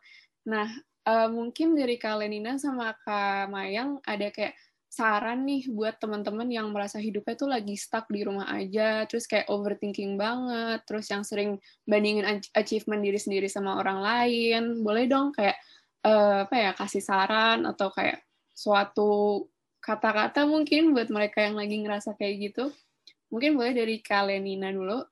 [0.49, 0.67] Nah,
[1.05, 4.57] uh, mungkin dari Kak Lenina sama Kak Mayang ada kayak
[4.93, 9.49] saran nih buat teman-teman yang merasa hidupnya tuh lagi stuck di rumah aja, terus kayak
[9.49, 11.57] overthinking banget, terus yang sering
[11.89, 14.85] bandingin achievement diri sendiri sama orang lain.
[14.85, 15.57] Boleh dong kayak
[16.05, 18.21] uh, apa ya kasih saran atau kayak
[18.53, 19.41] suatu
[19.83, 22.71] kata-kata mungkin buat mereka yang lagi ngerasa kayak gitu.
[23.27, 25.03] Mungkin boleh dari Kalenina dulu.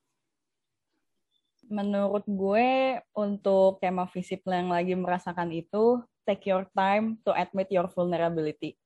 [1.67, 7.91] Menurut gue, untuk kema fisip yang lagi merasakan itu, take your time to admit your
[7.91, 8.79] vulnerability.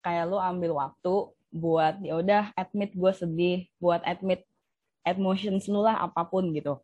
[0.00, 1.14] Kayak lu ambil waktu
[1.52, 4.44] buat, ya udah admit gue sedih, buat admit
[5.04, 6.80] emotions lu lah, apa pun gitu.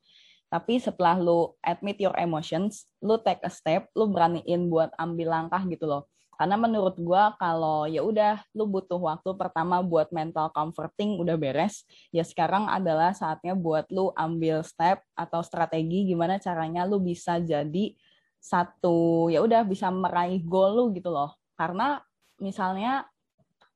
[0.53, 5.65] Tapi setelah lu admit your emotions, lu take a step, lu beraniin buat ambil langkah
[5.69, 6.12] gitu loh
[6.43, 11.87] Karena menurut gue kalau ya udah lu butuh waktu pertama buat mental comforting udah beres,
[12.11, 17.95] ya sekarang adalah saatnya buat lu ambil step atau strategi gimana caranya lu bisa jadi
[18.43, 21.31] satu ya udah bisa meraih goal lu gitu loh.
[21.55, 22.03] Karena
[22.43, 23.07] misalnya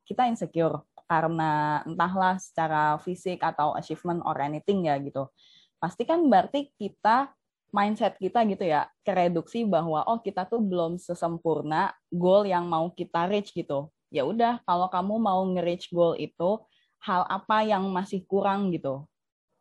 [0.02, 5.30] kita insecure karena entahlah secara fisik atau achievement or anything ya gitu.
[5.78, 7.30] Pasti kan berarti kita
[7.76, 13.28] mindset kita gitu ya kereduksi bahwa oh kita tuh belum sesempurna goal yang mau kita
[13.28, 13.92] reach gitu.
[14.08, 16.56] Ya udah kalau kamu mau nge-reach goal itu
[17.04, 19.04] hal apa yang masih kurang gitu.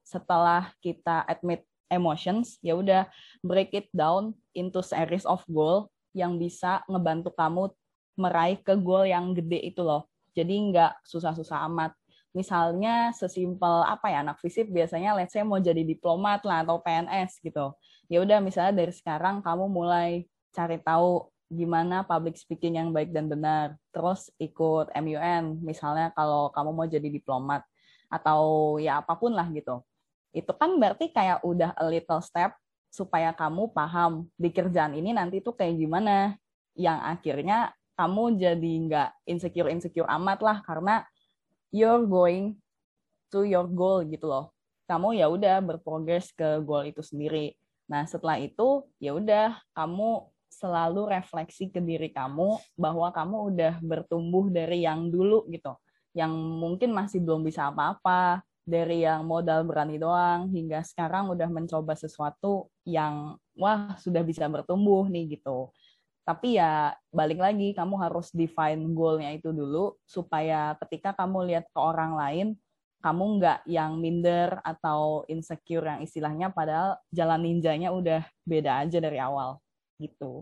[0.08, 3.04] Setelah kita admit emotions ya udah
[3.43, 7.67] break it down into series of goal yang bisa ngebantu kamu
[8.15, 10.08] meraih ke goal yang gede itu loh.
[10.32, 11.91] Jadi nggak susah-susah amat.
[12.32, 17.43] Misalnya sesimpel apa ya anak fisip biasanya let's say mau jadi diplomat lah atau PNS
[17.43, 17.75] gitu
[18.12, 23.30] ya udah misalnya dari sekarang kamu mulai cari tahu gimana public speaking yang baik dan
[23.30, 23.78] benar.
[23.94, 27.62] Terus ikut MUN, misalnya kalau kamu mau jadi diplomat
[28.10, 29.82] atau ya apa pun lah gitu.
[30.34, 32.54] Itu kan berarti kayak udah a little step
[32.89, 36.36] supaya kamu paham di kerjaan ini nanti tuh kayak gimana.
[36.76, 37.58] Yang akhirnya
[37.96, 41.08] kamu jadi nggak insecure-insecure amat lah karena
[41.72, 42.60] you're going
[43.32, 44.52] to your goal gitu loh.
[44.86, 51.12] Kamu ya udah berprogres ke goal itu sendiri Nah, setelah itu ya udah kamu selalu
[51.12, 55.76] refleksi ke diri kamu bahwa kamu udah bertumbuh dari yang dulu gitu.
[56.15, 61.93] Yang mungkin masih belum bisa apa-apa, dari yang modal berani doang hingga sekarang udah mencoba
[61.93, 65.69] sesuatu yang wah sudah bisa bertumbuh nih gitu.
[66.26, 71.78] Tapi ya balik lagi kamu harus define goalnya itu dulu supaya ketika kamu lihat ke
[71.78, 72.48] orang lain
[73.06, 79.22] kamu nggak yang minder atau insecure yang istilahnya padahal jalan ninjanya udah beda aja dari
[79.22, 79.62] awal
[80.02, 80.41] gitu.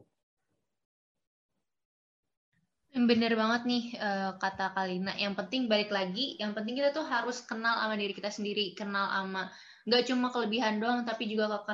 [2.93, 5.11] Bener banget nih uh, kata Kalina.
[5.19, 9.11] Yang penting balik lagi, yang penting kita tuh harus kenal sama diri kita sendiri, kenal
[9.11, 9.51] sama
[9.83, 11.73] nggak cuma kelebihan doang, tapi juga ke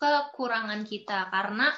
[0.00, 1.28] kekurangan kita.
[1.28, 1.68] Karena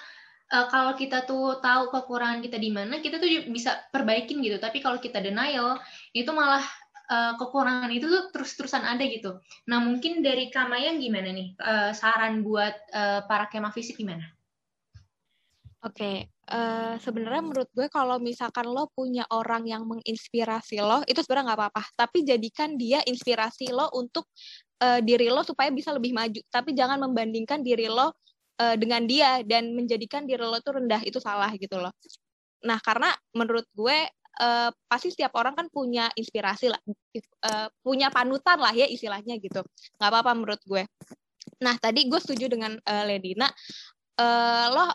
[0.53, 4.61] uh, kalau kita tuh tahu kekurangan kita di mana, kita tuh bisa perbaikin gitu.
[4.61, 5.81] Tapi kalau kita denial,
[6.13, 6.63] itu malah
[7.11, 9.39] uh, kekurangan itu tuh terus-terusan ada gitu.
[9.71, 14.27] Nah mungkin dari Kamayang gimana nih uh, saran buat uh, para kemah fisik gimana?
[15.87, 16.17] Oke, okay.
[16.51, 21.61] uh, sebenarnya menurut gue kalau misalkan lo punya orang yang menginspirasi lo, itu sebenarnya nggak
[21.63, 21.83] apa-apa.
[21.95, 24.27] Tapi jadikan dia inspirasi lo untuk
[24.83, 26.43] uh, diri lo supaya bisa lebih maju.
[26.51, 28.11] Tapi jangan membandingkan diri lo
[28.59, 31.95] uh, dengan dia dan menjadikan diri lo tuh rendah itu salah gitu loh.
[32.67, 34.11] Nah, karena menurut gue
[34.41, 36.81] uh, pasti setiap orang kan punya inspirasi lah,
[37.47, 39.61] uh, punya panutan lah ya istilahnya gitu.
[40.01, 40.85] Nggak apa-apa menurut gue.
[41.63, 43.49] Nah tadi gue setuju dengan uh, Ledina,
[44.21, 44.87] uh, lo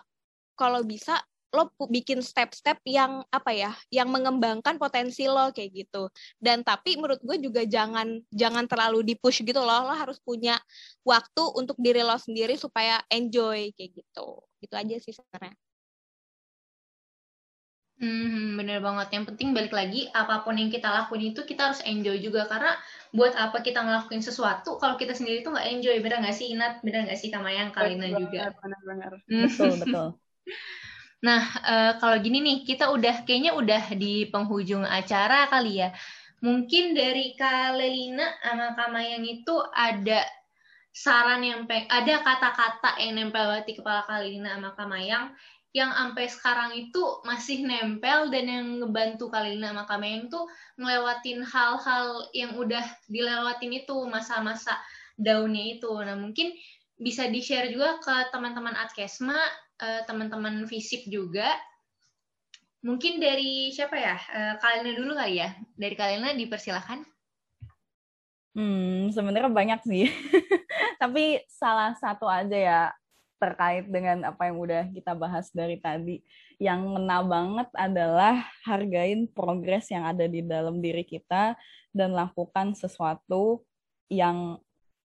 [0.54, 1.18] kalau bisa
[1.52, 6.08] lo bikin step-step yang apa ya, yang mengembangkan potensi lo kayak gitu.
[6.40, 9.92] Dan tapi menurut gue juga jangan jangan terlalu dipush gitu loh.
[9.92, 10.56] Lo harus punya
[11.04, 14.28] waktu untuk diri lo sendiri supaya enjoy kayak gitu.
[14.64, 15.56] Gitu aja sih sebenarnya.
[18.02, 19.14] Hmm, bener banget.
[19.14, 22.50] Yang penting balik lagi, apa pun yang kita lakuin itu kita harus enjoy juga.
[22.50, 22.74] Karena
[23.14, 26.02] buat apa kita ngelakuin sesuatu kalau kita sendiri tuh nggak enjoy.
[26.02, 26.82] Bener nggak sih Inat?
[26.82, 28.42] Bener nggak sih Kamayang, Kalina betul, juga?
[28.58, 29.12] Benar-benar.
[29.30, 29.42] Hmm.
[29.46, 30.08] Betul, betul.
[31.22, 35.94] nah, uh, kalau gini nih, kita udah kayaknya udah di penghujung acara kali ya.
[36.42, 40.26] Mungkin dari Kalelina sama Kamayang itu ada
[40.90, 45.32] saran yang peng ada kata-kata yang nempel di kepala Kalina sama Kamayang
[45.72, 50.44] yang sampai sekarang itu masih nempel dan yang ngebantu Kalina sama Kameng tuh
[50.76, 54.76] ngelewatin hal-hal yang udah dilewatin itu masa-masa
[55.16, 55.88] daunnya itu.
[56.04, 56.52] Nah mungkin
[57.00, 59.40] bisa di-share juga ke teman-teman Adkesma,
[59.80, 61.48] uh, teman-teman fisip juga.
[62.84, 64.16] Mungkin dari siapa ya?
[64.28, 65.56] Uh, Kalina dulu kali ya.
[65.80, 67.00] Dari Kalina dipersilahkan.
[68.52, 70.12] Hmm, sebenarnya banyak sih.
[71.02, 72.82] Tapi salah satu aja ya
[73.42, 76.22] terkait dengan apa yang udah kita bahas dari tadi.
[76.62, 81.58] Yang ngena banget adalah hargain progres yang ada di dalam diri kita
[81.90, 83.66] dan lakukan sesuatu
[84.14, 84.62] yang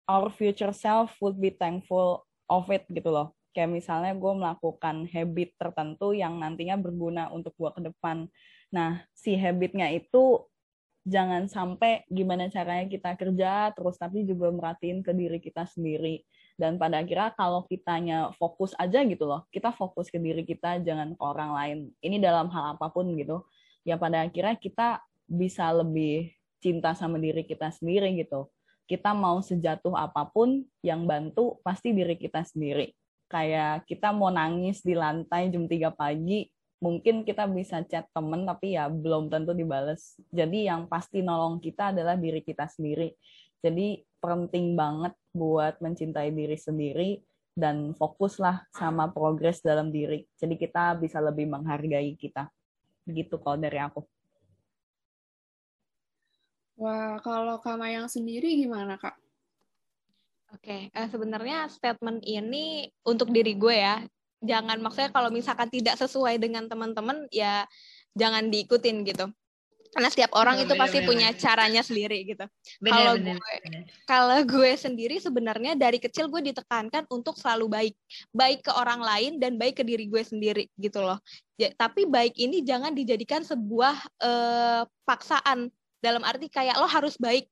[0.08, 3.36] our future self would be thankful of it gitu loh.
[3.52, 8.24] Kayak misalnya gue melakukan habit tertentu yang nantinya berguna untuk gue ke depan.
[8.72, 10.48] Nah, si habitnya itu
[11.04, 16.22] jangan sampai gimana caranya kita kerja terus tapi juga merhatiin ke diri kita sendiri
[16.60, 21.16] dan pada akhirnya kalau kitanya fokus aja gitu loh kita fokus ke diri kita jangan
[21.16, 23.44] ke orang lain ini dalam hal apa pun gitu
[23.82, 26.32] ya pada akhirnya kita bisa lebih
[26.62, 28.48] cinta sama diri kita sendiri gitu
[28.86, 32.92] kita mau sejatuh apa pun yang bantu pasti diri kita sendiri
[33.32, 38.74] kayak kita mau nangis di lantai jam 3 pagi mungkin kita bisa chat temen tapi
[38.74, 40.18] ya belum tentu dibales.
[40.34, 43.14] Jadi yang pasti nolong kita adalah diri kita sendiri.
[43.62, 47.10] Jadi penting banget buat mencintai diri sendiri
[47.52, 50.24] dan fokuslah sama progres dalam diri.
[50.36, 52.48] Jadi kita bisa lebih menghargai kita.
[53.04, 54.00] Begitu kalau dari aku.
[56.80, 59.14] Wah, kalau Kak yang sendiri gimana, Kak?
[60.52, 60.96] Oke, okay.
[60.96, 64.04] uh, sebenarnya statement ini untuk diri gue ya
[64.42, 67.64] jangan maksudnya kalau misalkan tidak sesuai dengan teman-teman ya
[68.18, 69.30] jangan diikutin gitu
[69.92, 71.40] karena setiap orang oh, itu bener, pasti bener, punya bener.
[71.44, 72.44] caranya sendiri gitu.
[72.80, 73.36] Kalau gue
[74.08, 77.94] kalau gue sendiri sebenarnya dari kecil gue ditekankan untuk selalu baik,
[78.32, 81.20] baik ke orang lain dan baik ke diri gue sendiri gitu loh.
[81.60, 85.68] Ya, tapi baik ini jangan dijadikan sebuah eh, paksaan
[86.00, 87.44] dalam arti kayak lo harus baik.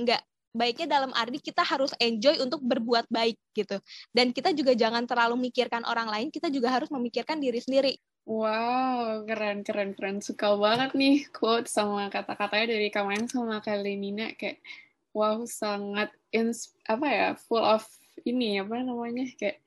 [0.00, 0.24] Enggak,
[0.56, 3.76] baiknya dalam arti kita harus enjoy untuk berbuat baik gitu.
[4.16, 7.92] Dan kita juga jangan terlalu memikirkan orang lain, kita juga harus memikirkan diri sendiri.
[8.22, 10.22] Wow, keren, keren, keren.
[10.22, 14.30] Suka banget nih quote sama kata-katanya dari Kamayan sama kali Nina.
[14.38, 14.62] Kayak,
[15.10, 17.82] wow, sangat, ins apa ya, full of
[18.22, 19.58] ini, apa namanya, kayak,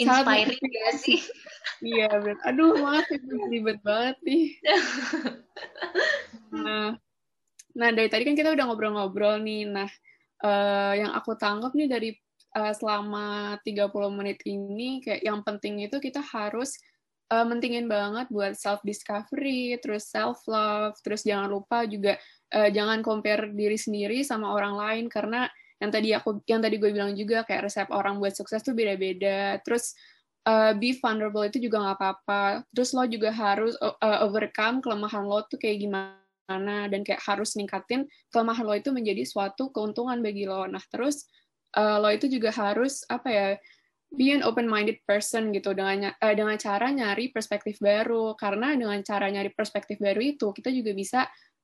[0.00, 1.20] inspiring gak sih?
[1.84, 2.40] iya, bener.
[2.48, 3.04] Aduh, maaf,
[3.52, 4.44] ribet banget nih.
[6.64, 6.96] nah,
[7.76, 9.68] nah, dari tadi kan kita udah ngobrol-ngobrol nih.
[9.68, 9.90] Nah,
[10.40, 12.10] uh, yang aku tangkap nih dari
[12.56, 16.80] uh, selama 30 menit ini kayak yang penting itu kita harus
[17.32, 22.20] uh, mentingin banget buat self discovery, terus self love, terus jangan lupa juga
[22.52, 25.48] uh, jangan compare diri sendiri sama orang lain karena
[25.80, 29.58] yang tadi aku yang tadi gue bilang juga kayak resep orang buat sukses tuh beda-beda.
[29.66, 29.96] Terus
[30.46, 32.62] uh, be vulnerable itu juga nggak apa-apa.
[32.70, 37.54] Terus lo juga harus uh, overcome kelemahan lo tuh kayak gimana mana dan kayak harus
[37.54, 40.66] ningkatin kelemahan lo itu menjadi suatu keuntungan bagi lo.
[40.66, 41.30] Nah, terus
[41.78, 43.48] uh, lo itu juga harus apa ya
[44.12, 48.36] be an open minded person gitu dengan uh, dengan cara nyari perspektif baru.
[48.36, 51.20] Karena dengan cara nyari perspektif baru itu kita juga bisa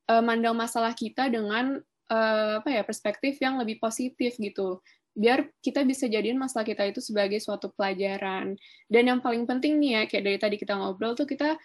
[0.09, 1.77] uh, mandang masalah kita dengan
[2.09, 4.81] uh, apa ya perspektif yang lebih positif gitu.
[5.13, 8.57] Biar kita bisa jadiin masalah kita itu sebagai suatu pelajaran.
[8.89, 11.59] Dan yang paling penting nih ya kayak dari tadi kita ngobrol tuh kita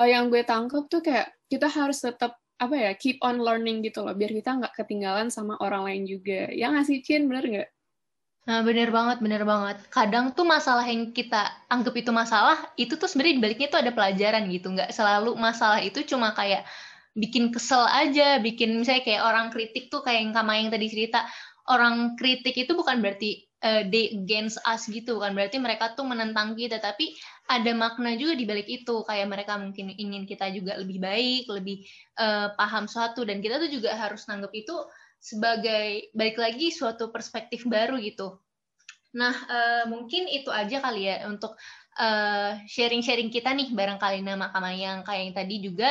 [0.00, 4.00] uh, yang gue tangkap tuh kayak kita harus tetap apa ya keep on learning gitu
[4.00, 4.16] loh.
[4.16, 6.48] Biar kita nggak ketinggalan sama orang lain juga.
[6.54, 7.28] Ya ngasih Cin?
[7.28, 7.68] Bener nggak
[8.42, 9.76] Nah, bener banget, bener banget.
[9.86, 14.50] Kadang tuh masalah yang kita anggap itu masalah, itu tuh sebenarnya dibaliknya tuh ada pelajaran
[14.50, 14.66] gitu.
[14.74, 16.66] Nggak selalu masalah itu cuma kayak
[17.14, 21.22] bikin kesel aja, bikin misalnya kayak orang kritik tuh kayak yang Kama yang tadi cerita,
[21.70, 26.58] orang kritik itu bukan berarti uh, they against us gitu kan berarti mereka tuh menentang
[26.58, 27.14] kita tapi
[27.46, 31.86] ada makna juga di balik itu kayak mereka mungkin ingin kita juga lebih baik lebih
[32.18, 34.74] uh, paham suatu dan kita tuh juga harus nanggap itu
[35.22, 38.42] sebagai balik lagi suatu perspektif baru gitu.
[39.14, 41.54] Nah uh, mungkin itu aja kali ya untuk
[42.66, 45.90] sharing-sharing uh, kita nih barangkali nama yang kayak yang tadi juga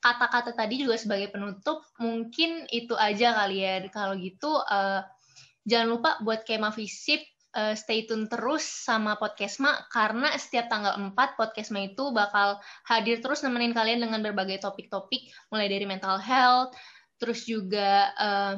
[0.00, 3.84] kata-kata uh, tadi juga sebagai penutup mungkin itu aja kali ya.
[3.92, 5.04] Kalau gitu uh,
[5.66, 7.18] Jangan lupa buat Kema Visip
[7.58, 13.42] uh, stay tune terus sama Podcastma karena setiap tanggal 4 Podcastma itu bakal hadir terus
[13.42, 16.78] nemenin kalian dengan berbagai topik-topik mulai dari mental health,
[17.16, 18.54] terus juga uh,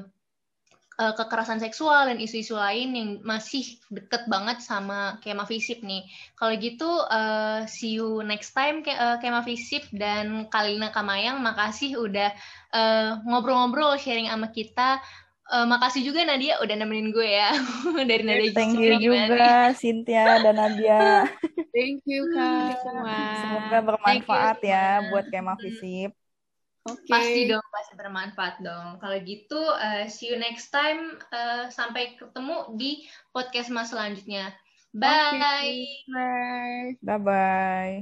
[0.99, 6.05] uh, kekerasan seksual dan isu-isu lain yang masih deket banget sama Kema Visip nih.
[6.35, 11.41] Kalau gitu, uh, see you next time Ke uh, Kema Visip dan Kalina Kamayang.
[11.41, 12.35] Makasih udah
[13.25, 15.01] ngobrol-ngobrol uh, sharing sama kita
[15.49, 17.57] Uh, makasih juga Nadia udah nemenin gue ya
[18.13, 18.53] dari Nadia.
[18.53, 21.25] Thank you juga Cynthia dan Nadia.
[21.73, 23.17] Thank you Kak semua.
[23.41, 26.13] Semoga bermanfaat ya buat Kema Visip.
[26.87, 27.11] Okay.
[27.11, 29.01] Pasti dong, pasti bermanfaat dong.
[29.03, 31.18] Kalau gitu, uh, see you next time.
[31.33, 33.05] Uh, sampai ketemu di
[33.35, 34.55] podcast mas selanjutnya.
[34.95, 35.37] Bye.
[35.37, 35.70] Okay.
[36.09, 36.89] Bye.
[37.03, 37.95] Bye bye.